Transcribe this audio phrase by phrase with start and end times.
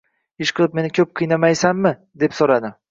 [0.45, 1.97] Ishqilib, meni ko‘p qiynamaysanmi?—
[2.27, 2.79] deb so‘radi.